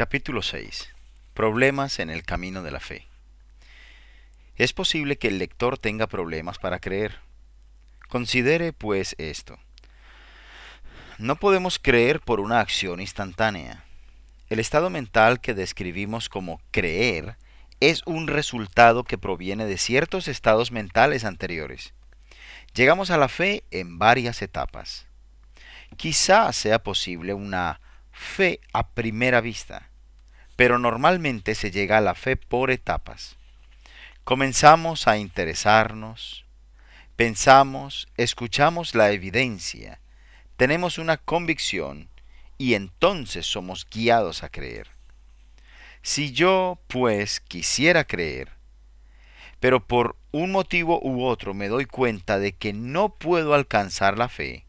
[0.00, 0.88] Capítulo 6.
[1.34, 3.06] Problemas en el camino de la fe.
[4.56, 7.18] Es posible que el lector tenga problemas para creer.
[8.08, 9.58] Considere pues esto.
[11.18, 13.84] No podemos creer por una acción instantánea.
[14.48, 17.36] El estado mental que describimos como creer
[17.80, 21.92] es un resultado que proviene de ciertos estados mentales anteriores.
[22.72, 25.06] Llegamos a la fe en varias etapas.
[25.98, 27.82] Quizá sea posible una
[28.12, 29.89] fe a primera vista,
[30.60, 33.38] pero normalmente se llega a la fe por etapas.
[34.24, 36.44] Comenzamos a interesarnos,
[37.16, 40.00] pensamos, escuchamos la evidencia,
[40.58, 42.10] tenemos una convicción
[42.58, 44.88] y entonces somos guiados a creer.
[46.02, 48.50] Si yo, pues, quisiera creer,
[49.60, 54.28] pero por un motivo u otro me doy cuenta de que no puedo alcanzar la
[54.28, 54.66] fe,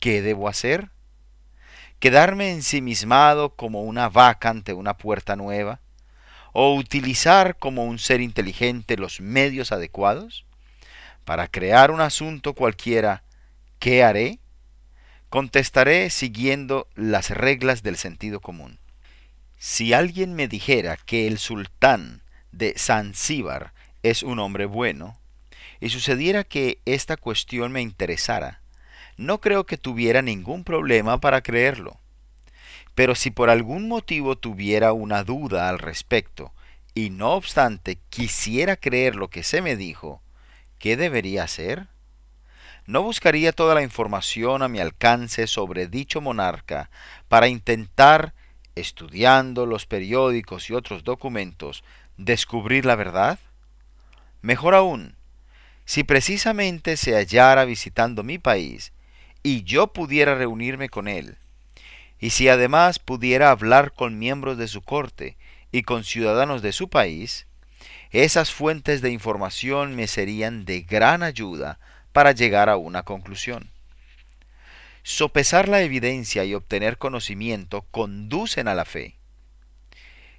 [0.00, 0.88] ¿qué debo hacer?
[1.98, 5.80] Quedarme ensimismado como una vaca ante una puerta nueva,
[6.52, 10.46] o utilizar como un ser inteligente los medios adecuados
[11.26, 13.24] para crear un asunto cualquiera,
[13.78, 14.38] ¿qué haré?
[15.28, 18.78] Contestaré siguiendo las reglas del sentido común.
[19.58, 22.22] Si alguien me dijera que el sultán
[22.52, 23.72] de Zanzíbar
[24.02, 25.18] es un hombre bueno,
[25.80, 28.62] y sucediera que esta cuestión me interesara,
[29.16, 31.98] no creo que tuviera ningún problema para creerlo.
[32.94, 36.52] Pero si por algún motivo tuviera una duda al respecto,
[36.94, 40.22] y no obstante quisiera creer lo que se me dijo,
[40.78, 41.88] ¿qué debería hacer?
[42.86, 46.88] ¿No buscaría toda la información a mi alcance sobre dicho monarca
[47.28, 48.32] para intentar,
[48.76, 51.84] estudiando los periódicos y otros documentos,
[52.16, 53.38] descubrir la verdad?
[54.40, 55.16] Mejor aún,
[55.84, 58.92] si precisamente se hallara visitando mi país
[59.46, 61.38] y yo pudiera reunirme con él,
[62.18, 65.36] y si además pudiera hablar con miembros de su corte
[65.70, 67.46] y con ciudadanos de su país,
[68.10, 71.78] esas fuentes de información me serían de gran ayuda
[72.12, 73.70] para llegar a una conclusión.
[75.04, 79.14] Sopesar la evidencia y obtener conocimiento conducen a la fe.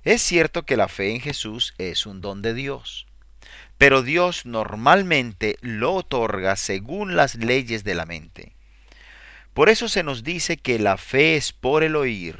[0.04, 3.08] Es cierto que la fe en Jesús es un don de Dios,
[3.78, 8.56] pero Dios normalmente lo otorga según las leyes de la mente.
[9.57, 12.38] Por eso se nos dice que la fe es por el oír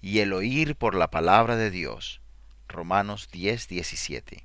[0.00, 2.20] y el oír por la palabra de Dios.
[2.68, 4.44] Romanos 10, 17.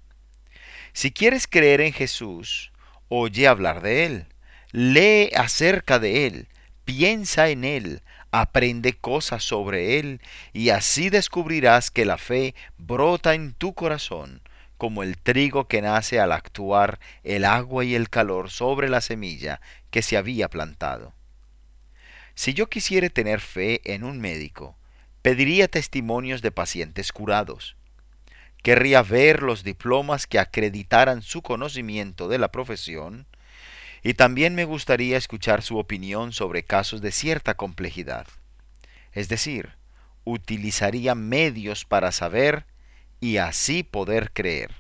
[0.92, 2.72] Si quieres creer en Jesús,
[3.10, 4.26] oye hablar de Él,
[4.72, 6.48] lee acerca de Él,
[6.84, 10.20] piensa en Él, aprende cosas sobre Él,
[10.52, 14.42] y así descubrirás que la fe brota en tu corazón,
[14.80, 19.62] como el trigo que nace al actuar el agua y el calor sobre la semilla
[19.92, 21.14] que se había plantado.
[22.40, 24.78] Si yo quisiera tener fe en un médico,
[25.22, 27.76] pediría testimonios de pacientes curados.
[28.64, 33.28] Querría ver los diplomas que acreditaran su conocimiento de la profesión
[34.04, 38.26] y también me gustaría escuchar su opinión sobre casos de cierta complejidad.
[39.12, 39.74] Es decir,
[40.24, 42.66] utilizaría medios para saber
[43.20, 44.76] y así poder creer.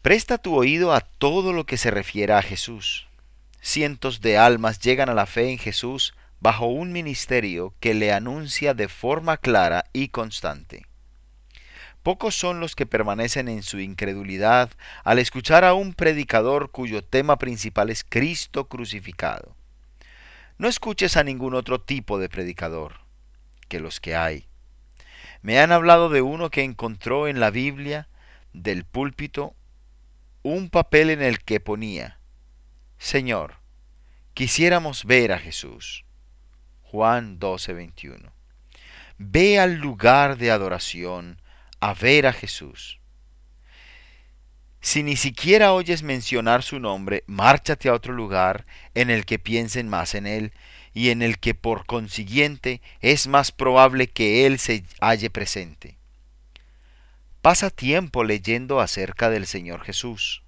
[0.00, 3.07] Presta tu oído a todo lo que se refiera a Jesús
[3.68, 8.72] cientos de almas llegan a la fe en Jesús bajo un ministerio que le anuncia
[8.72, 10.86] de forma clara y constante.
[12.02, 14.70] Pocos son los que permanecen en su incredulidad
[15.04, 19.54] al escuchar a un predicador cuyo tema principal es Cristo crucificado.
[20.56, 22.94] No escuches a ningún otro tipo de predicador
[23.68, 24.46] que los que hay.
[25.42, 28.08] Me han hablado de uno que encontró en la Biblia
[28.54, 29.54] del púlpito
[30.42, 32.17] un papel en el que ponía
[32.98, 33.54] Señor,
[34.34, 36.04] quisiéramos ver a Jesús.
[36.82, 38.32] Juan 12:21.
[39.18, 41.40] Ve al lugar de adoración
[41.80, 42.98] a ver a Jesús.
[44.80, 49.88] Si ni siquiera oyes mencionar su nombre, márchate a otro lugar en el que piensen
[49.88, 50.52] más en Él
[50.92, 55.98] y en el que por consiguiente es más probable que Él se halle presente.
[57.42, 60.42] Pasa tiempo leyendo acerca del Señor Jesús.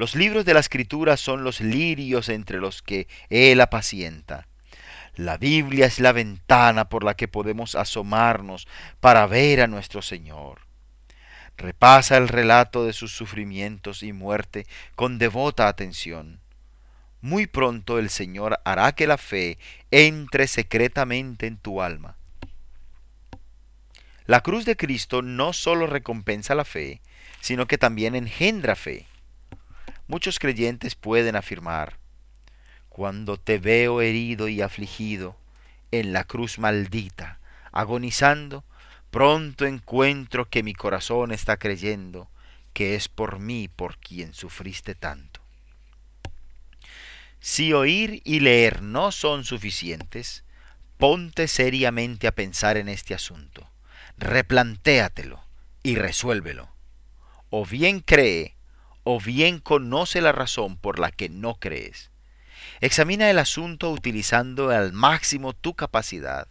[0.00, 4.48] Los libros de la escritura son los lirios entre los que Él apacienta.
[5.14, 8.66] La Biblia es la ventana por la que podemos asomarnos
[9.00, 10.60] para ver a nuestro Señor.
[11.58, 14.66] Repasa el relato de sus sufrimientos y muerte
[14.96, 16.40] con devota atención.
[17.20, 19.58] Muy pronto el Señor hará que la fe
[19.90, 22.16] entre secretamente en tu alma.
[24.24, 27.02] La cruz de Cristo no sólo recompensa la fe,
[27.42, 29.09] sino que también engendra fe.
[30.10, 31.96] Muchos creyentes pueden afirmar,
[32.88, 35.36] cuando te veo herido y afligido
[35.92, 37.38] en la cruz maldita,
[37.70, 38.64] agonizando,
[39.12, 42.28] pronto encuentro que mi corazón está creyendo
[42.72, 45.40] que es por mí por quien sufriste tanto.
[47.38, 50.42] Si oír y leer no son suficientes,
[50.98, 53.70] ponte seriamente a pensar en este asunto,
[54.18, 55.40] replantéatelo
[55.84, 56.68] y resuélvelo.
[57.48, 58.56] O bien cree,
[59.04, 62.10] o bien conoce la razón por la que no crees.
[62.80, 66.48] Examina el asunto utilizando al máximo tu capacidad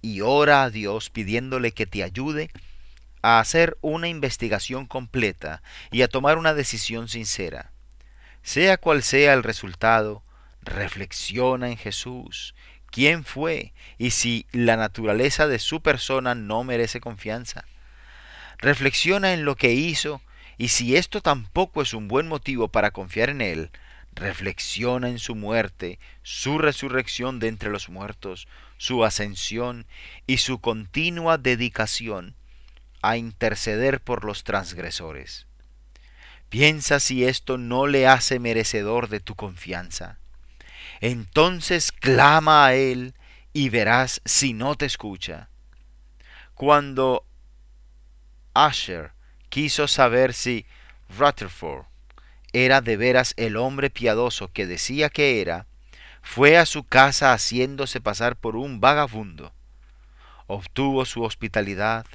[0.00, 2.50] y ora a Dios pidiéndole que te ayude
[3.22, 7.72] a hacer una investigación completa y a tomar una decisión sincera.
[8.42, 10.22] Sea cual sea el resultado,
[10.62, 12.54] reflexiona en Jesús,
[12.90, 17.64] quién fue y si la naturaleza de su persona no merece confianza.
[18.58, 20.20] Reflexiona en lo que hizo
[20.58, 23.70] y si esto tampoco es un buen motivo para confiar en Él,
[24.12, 29.86] reflexiona en su muerte, su resurrección de entre los muertos, su ascensión
[30.26, 32.34] y su continua dedicación
[33.02, 35.46] a interceder por los transgresores.
[36.48, 40.18] Piensa si esto no le hace merecedor de tu confianza.
[41.00, 43.14] Entonces clama a Él
[43.52, 45.48] y verás si no te escucha.
[46.54, 47.24] Cuando
[48.54, 49.12] Asher
[49.48, 50.66] quiso saber si
[51.18, 51.86] Rutherford
[52.52, 55.66] era de veras el hombre piadoso que decía que era,
[56.22, 59.52] fue a su casa haciéndose pasar por un vagabundo.
[60.46, 62.06] Obtuvo su hospitalidad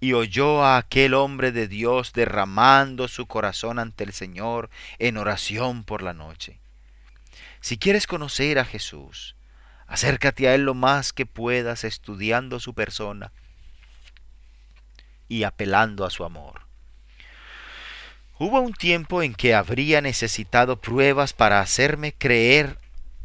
[0.00, 5.84] y oyó a aquel hombre de Dios derramando su corazón ante el Señor en oración
[5.84, 6.58] por la noche.
[7.60, 9.36] Si quieres conocer a Jesús,
[9.86, 13.32] acércate a Él lo más que puedas estudiando su persona
[15.28, 16.65] y apelando a su amor.
[18.38, 22.78] Hubo un tiempo en que habría necesitado pruebas para hacerme creer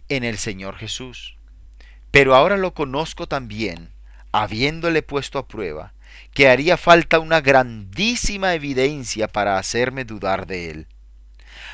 [0.08, 1.36] en el Señor Jesús.
[2.12, 3.90] Pero ahora lo conozco también,
[4.32, 5.92] habiéndole puesto a prueba,
[6.34, 10.88] que haría falta una grandísima evidencia para hacerme dudar de él.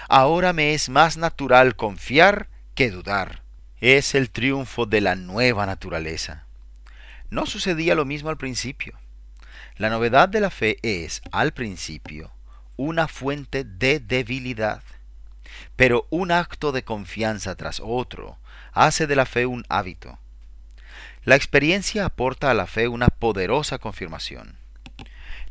[0.09, 3.43] Ahora me es más natural confiar que dudar.
[3.79, 6.47] Es el triunfo de la nueva naturaleza.
[7.29, 8.97] No sucedía lo mismo al principio.
[9.75, 12.31] La novedad de la fe es, al principio,
[12.77, 14.83] una fuente de debilidad.
[15.75, 18.37] Pero un acto de confianza tras otro
[18.71, 20.19] hace de la fe un hábito
[21.27, 24.55] la experiencia aporta a la fe una poderosa confirmación.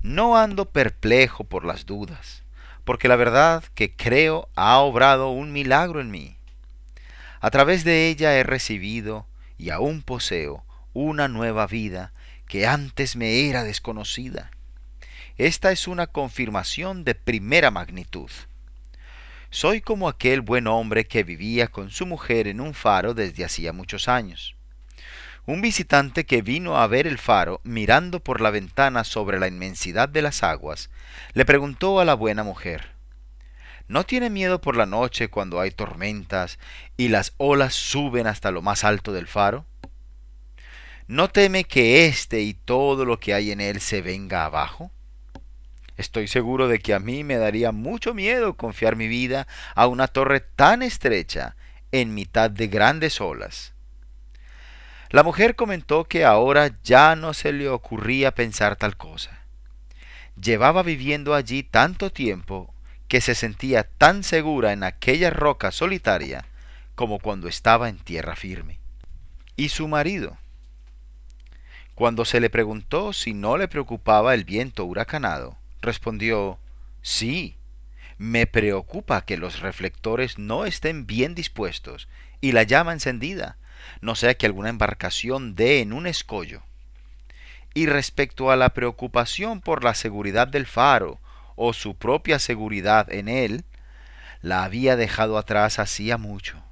[0.01, 2.45] No ando perplejo por las dudas,
[2.87, 6.39] porque la verdad que creo ha obrado un milagro en mí.
[7.43, 9.27] A través de ella he recibido
[9.59, 10.65] y aún poseo
[10.95, 12.15] una nueva vida
[12.49, 14.51] que antes me era desconocida.
[15.39, 18.31] Esta es una confirmación de primera magnitud.
[19.51, 23.75] Soy como aquel buen hombre que vivía con su mujer en un faro desde hacía
[23.75, 24.57] muchos años.
[25.45, 30.09] Un visitante que vino a ver el faro, mirando por la ventana sobre la inmensidad
[30.09, 30.89] de las aguas,
[31.35, 32.93] le preguntó a la buena mujer,
[33.89, 36.59] ¿No tiene miedo por la noche cuando hay tormentas
[36.97, 39.67] y las olas suben hasta lo más alto del faro?
[41.09, 44.91] ¿No teme que éste y todo lo que hay en él se venga abajo?
[45.97, 50.09] Estoy seguro de que a mí me daría mucho miedo confiar mi vida a una
[50.09, 51.57] torre tan estrecha
[51.93, 53.73] en mitad de grandes olas.
[55.11, 59.41] La mujer comentó que ahora ya no se le ocurría pensar tal cosa.
[60.41, 62.75] Llevaba viviendo allí tanto tiempo
[63.09, 66.45] que se sentía tan segura en aquella roca solitaria
[66.95, 68.81] como cuando estaba en tierra firme.
[69.55, 70.37] ¿Y su marido?
[71.95, 76.59] Cuando se le preguntó si no le preocupaba el viento huracanado, respondió,
[77.03, 77.57] sí,
[78.19, 82.09] me preocupa que los reflectores no estén bien dispuestos
[82.41, 83.59] y la llama encendida,
[84.01, 86.63] no sea que alguna embarcación dé en un escollo.
[87.75, 91.21] Y respecto a la preocupación por la seguridad del faro
[91.57, 93.65] o su propia seguridad en él,
[94.41, 96.63] la había dejado atrás hacía mucho.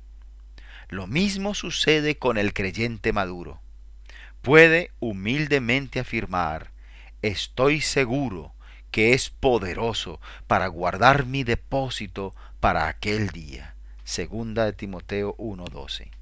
[0.89, 3.61] Lo mismo sucede con el creyente maduro.
[4.41, 6.71] Puede humildemente afirmar,
[7.21, 8.54] estoy seguro
[8.95, 13.75] que es poderoso para guardar mi depósito para aquel día.
[14.05, 16.13] Segunda de Timoteo 1:12.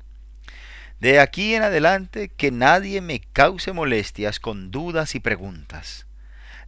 [0.99, 6.07] De aquí en adelante que nadie me cause molestias con dudas y preguntas.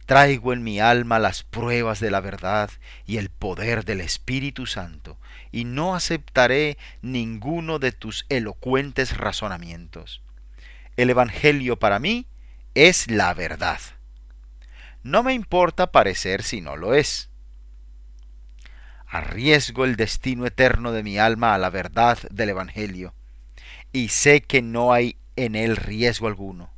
[0.05, 2.69] Traigo en mi alma las pruebas de la verdad
[3.07, 5.17] y el poder del Espíritu Santo,
[5.51, 10.21] y no aceptaré ninguno de tus elocuentes razonamientos.
[10.97, 12.27] El Evangelio para mí
[12.75, 13.79] es la verdad.
[15.05, 17.29] No me importa parecer si no lo es.
[19.05, 23.13] Arriesgo el destino eterno de mi alma a la verdad del Evangelio
[23.91, 26.71] y sé que no hay en él riesgo alguno.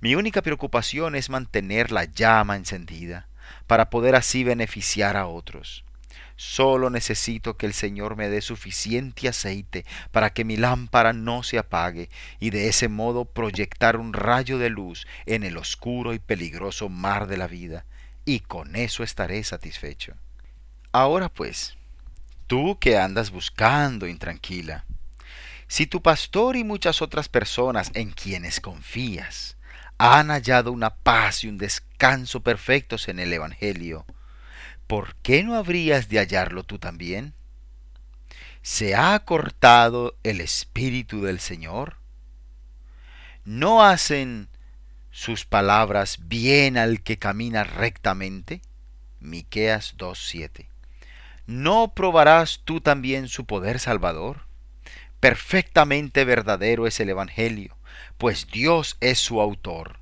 [0.00, 3.28] Mi única preocupación es mantener la llama encendida,
[3.68, 5.84] para poder así beneficiar a otros.
[6.36, 11.58] Solo necesito que el Señor me dé suficiente aceite para que mi lámpara no se
[11.58, 16.88] apague y de ese modo proyectar un rayo de luz en el oscuro y peligroso
[16.88, 17.86] mar de la vida,
[18.24, 20.14] y con eso estaré satisfecho.
[20.92, 21.76] Ahora pues,
[22.46, 24.84] tú que andas buscando intranquila,
[25.68, 29.56] si tu pastor y muchas otras personas en quienes confías
[29.98, 34.06] han hallado una paz y un descanso perfectos en el Evangelio,
[34.86, 37.34] ¿por qué no habrías de hallarlo tú también?
[38.62, 41.96] ¿Se ha cortado el Espíritu del Señor?
[43.44, 44.48] ¿No hacen
[45.12, 48.60] sus palabras bien al que camina rectamente?
[49.20, 50.68] Miqueas 2:7.
[51.46, 54.46] ¿No probarás tú también su poder salvador?
[55.20, 57.76] Perfectamente verdadero es el Evangelio,
[58.18, 60.00] pues Dios es su autor.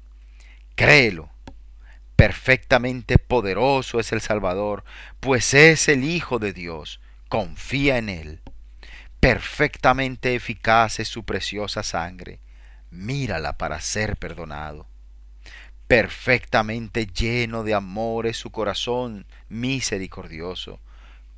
[0.75, 1.34] Créelo.
[2.17, 4.85] Perfectamente poderoso es el Salvador,
[5.21, 7.01] pues es el Hijo de Dios.
[7.29, 8.41] Confía en Él.
[9.21, 12.41] Perfectamente eficaz es su preciosa sangre.
[12.91, 14.87] Mírala para ser perdonado.
[15.89, 20.81] Perfectamente lleno de amor es su corazón misericordioso.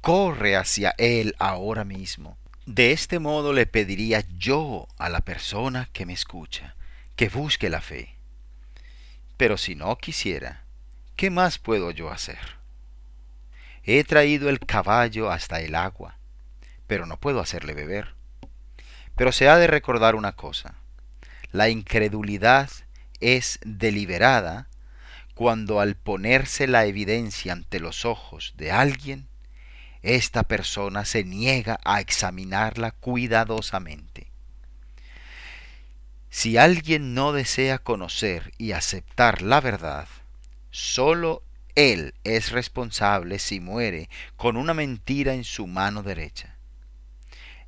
[0.01, 2.39] Corre hacia Él ahora mismo.
[2.67, 6.77] De este modo le pediría yo a la persona que me escucha
[7.17, 8.15] que busque la fe.
[9.37, 10.65] Pero si no quisiera,
[11.17, 12.39] ¿qué más puedo yo hacer?
[13.83, 16.19] He traído el caballo hasta el agua,
[16.87, 18.15] pero no puedo hacerle beber.
[19.17, 20.75] Pero se ha de recordar una cosa,
[21.53, 22.71] la incredulidad
[23.21, 24.69] es deliberada
[25.35, 29.29] cuando al ponerse la evidencia ante los ojos de alguien,
[30.03, 34.31] esta persona se niega a examinarla cuidadosamente.
[36.29, 40.09] Si alguien no desea conocer y aceptar la verdad,
[40.77, 41.43] sólo
[41.75, 46.59] él es responsable si muere con una mentira en su mano derecha.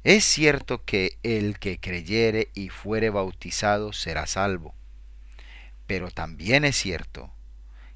[0.04, 4.74] Es cierto que el que creyere y fuere bautizado será salvo,
[5.86, 7.32] pero también es cierto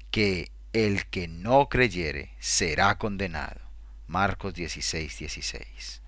[0.09, 3.61] que el que no creyere será condenado.
[4.07, 6.02] Marcos 16, 16.